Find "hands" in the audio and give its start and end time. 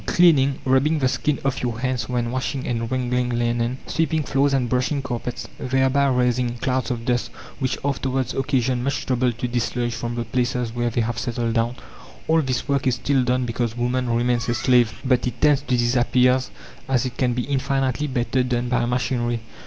1.79-2.09